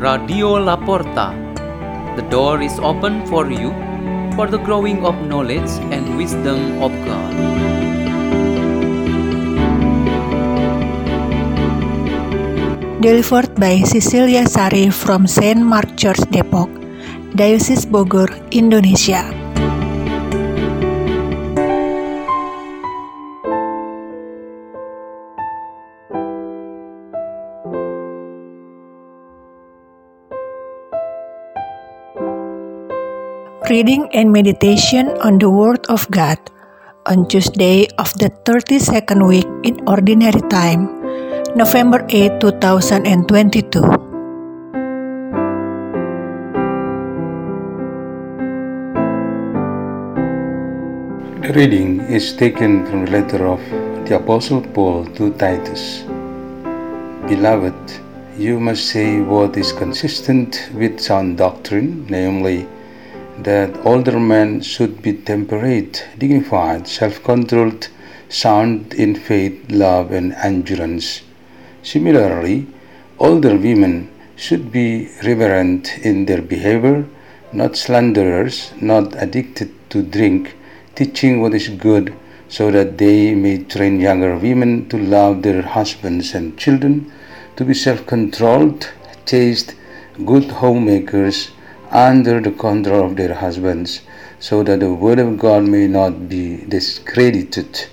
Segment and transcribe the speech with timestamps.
[0.00, 1.36] Radio Laporta.
[2.16, 3.68] The door is open for you
[4.32, 7.32] for the growing of knowledge and wisdom of God.
[13.04, 16.72] Delivered by Cecilia Sari from Saint Mark Church Depok,
[17.36, 19.39] Diocese Bogor, Indonesia.
[33.70, 36.38] Reading and meditation on the Word of God
[37.06, 40.90] on Tuesday of the 32nd week in Ordinary Time,
[41.54, 43.78] November 8, 2022.
[51.46, 53.62] The reading is taken from the letter of
[54.10, 56.02] the Apostle Paul to Titus.
[57.30, 57.78] Beloved,
[58.36, 62.66] you must say what is consistent with sound doctrine, namely,
[63.44, 67.88] that older men should be temperate, dignified, self controlled,
[68.28, 71.22] sound in faith, love, and endurance.
[71.82, 72.66] Similarly,
[73.18, 77.06] older women should be reverent in their behavior,
[77.52, 80.56] not slanderers, not addicted to drink,
[80.94, 82.14] teaching what is good,
[82.48, 87.12] so that they may train younger women to love their husbands and children,
[87.56, 88.90] to be self controlled,
[89.26, 89.74] chaste,
[90.24, 91.50] good homemakers,
[91.90, 94.02] under the control of their husbands,
[94.38, 97.86] so that the word of God may not be discredited.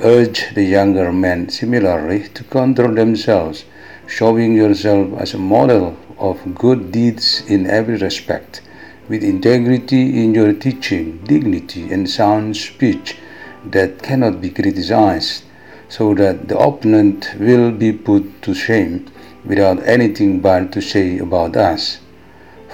[0.00, 3.64] Urge the younger men similarly to control themselves,
[4.06, 8.60] showing yourself as a model of good deeds in every respect,
[9.08, 13.16] with integrity in your teaching, dignity, and sound speech
[13.64, 15.44] that cannot be criticized,
[15.88, 19.06] so that the opponent will be put to shame
[19.44, 22.01] without anything bad to say about us.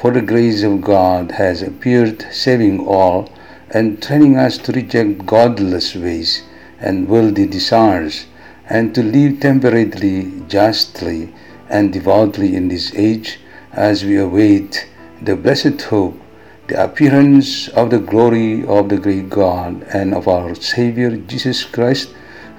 [0.01, 3.29] For the grace of God has appeared, saving all,
[3.69, 6.45] and training us to reject godless ways
[6.79, 8.27] and worldly desires,
[8.69, 11.35] and to live temperately, justly,
[11.69, 13.41] and devoutly in this age,
[13.73, 14.89] as we await
[15.21, 16.17] the blessed hope,
[16.69, 22.11] the appearance of the glory of the great God and of our Savior Jesus Christ,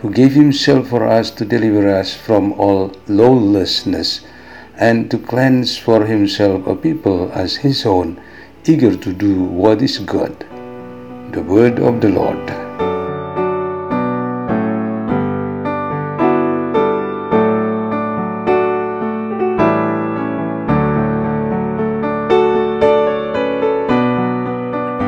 [0.01, 4.25] who gave Himself for us to deliver us from all lawlessness
[4.79, 8.15] and to cleanse for himself a people as his own,
[8.63, 10.33] eager to do what is good.
[11.35, 12.39] The word of the Lord.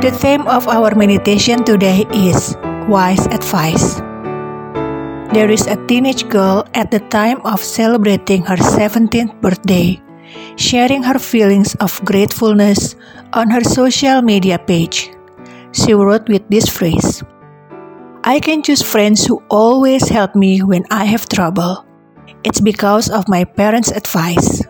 [0.04, 2.58] The theme of our meditation today is
[2.90, 4.02] Wise Advice.
[5.32, 9.96] There is a teenage girl at the time of celebrating her 17th birthday,
[10.60, 13.00] sharing her feelings of gratefulness
[13.32, 15.08] on her social media page.
[15.72, 17.24] She wrote with this phrase
[18.28, 21.88] I can choose friends who always help me when I have trouble.
[22.44, 24.68] It's because of my parents' advice.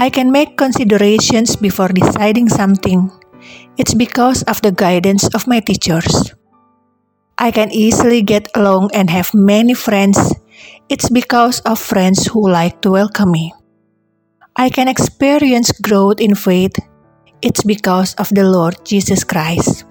[0.00, 3.12] I can make considerations before deciding something.
[3.76, 6.37] It's because of the guidance of my teachers.
[7.38, 10.18] I can easily get along and have many friends.
[10.90, 13.54] It's because of friends who like to welcome me.
[14.56, 16.74] I can experience growth in faith.
[17.40, 19.86] It's because of the Lord Jesus Christ.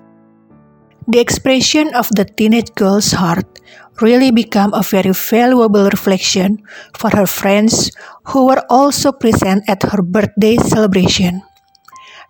[1.07, 3.47] The expression of the teenage girl's heart
[4.01, 6.59] really became a very valuable reflection
[6.99, 7.95] for her friends
[8.27, 11.41] who were also present at her birthday celebration.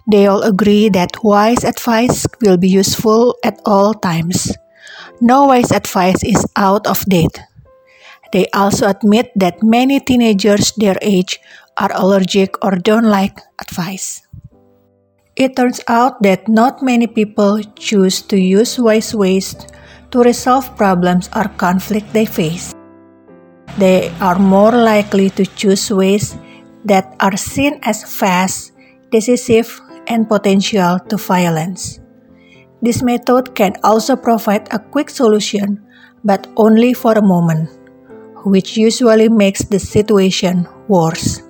[0.06, 4.54] They all agree that wise advice will be useful at all times.
[5.22, 7.42] No wise advice is out of date.
[8.32, 11.40] They also admit that many teenagers their age
[11.78, 14.22] are allergic or don't like advice.
[15.36, 19.56] It turns out that not many people choose to use wise ways
[20.12, 22.74] to resolve problems or conflict they face.
[23.78, 26.38] They are more likely to choose ways
[26.86, 28.74] that are seen as fast,
[29.12, 32.00] decisive, and potential to violence.
[32.82, 35.82] This method can also provide a quick solution,
[36.24, 37.70] but only for a moment,
[38.46, 41.42] which usually makes the situation worse.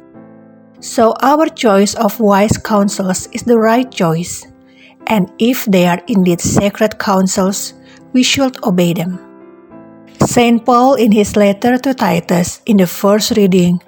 [0.79, 4.45] So, our choice of wise counsels is the right choice,
[5.07, 7.73] and if they are indeed sacred counsels,
[8.13, 9.19] we should obey them.
[10.21, 10.63] St.
[10.65, 13.81] Paul, in his letter to Titus, in the first reading,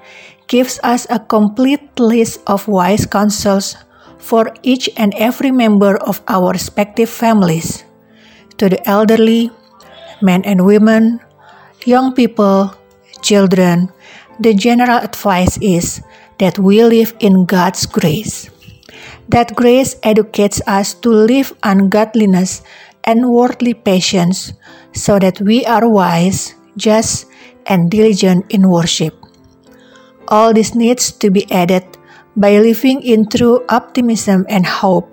[0.48, 3.78] gives us a complete list of wise counsels
[4.20, 7.84] for each and every member of our respective families.
[8.60, 9.50] To the elderly,
[10.22, 11.20] men and women,
[11.86, 12.76] young people,
[13.24, 13.90] children,
[14.40, 16.04] the general advice is
[16.38, 18.50] that we live in God's grace.
[19.30, 22.62] That grace educates us to live ungodliness
[23.04, 24.54] and worldly passions
[24.94, 27.28] so that we are wise, just,
[27.68, 29.14] and diligent in worship.
[30.28, 31.86] All this needs to be added
[32.40, 35.12] by living in true optimism and hope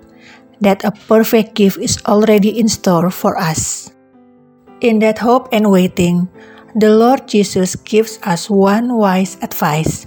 [0.63, 3.91] that a perfect gift is already in store for us.
[4.79, 6.31] In that hope and waiting,
[6.73, 10.05] the Lord Jesus gives us one wise advice,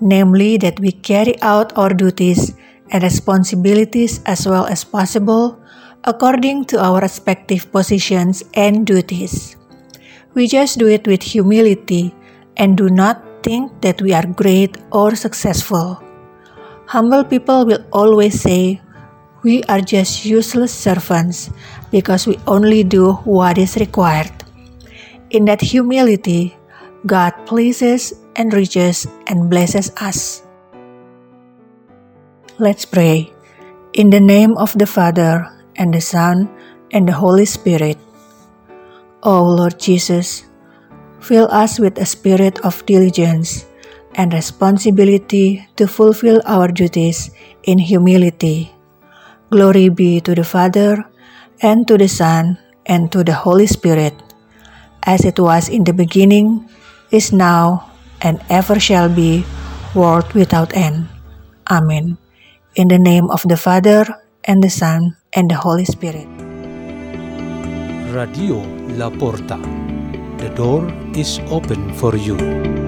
[0.00, 2.56] namely that we carry out our duties
[2.90, 5.60] and responsibilities as well as possible
[6.04, 9.56] according to our respective positions and duties.
[10.34, 12.14] We just do it with humility
[12.56, 16.03] and do not think that we are great or successful.
[16.94, 18.78] Humble people will always say,
[19.42, 21.50] We are just useless servants
[21.90, 24.30] because we only do what is required.
[25.34, 26.54] In that humility,
[27.02, 30.46] God pleases, enriches, and blesses us.
[32.62, 33.34] Let's pray.
[33.98, 36.46] In the name of the Father, and the Son,
[36.94, 37.98] and the Holy Spirit.
[39.26, 40.46] O Lord Jesus,
[41.18, 43.66] fill us with a spirit of diligence
[44.14, 47.30] and responsibility to fulfill our duties
[47.64, 48.70] in humility.
[49.50, 51.04] Glory be to the Father,
[51.62, 54.14] and to the Son, and to the Holy Spirit,
[55.04, 56.68] as it was in the beginning,
[57.10, 57.90] is now,
[58.22, 59.44] and ever shall be,
[59.94, 61.08] world without end.
[61.70, 62.18] Amen.
[62.74, 64.04] In the name of the Father,
[64.44, 66.26] and the Son, and the Holy Spirit.
[68.12, 68.62] Radio
[68.98, 69.58] La Porta.
[70.38, 72.83] The door is open for you.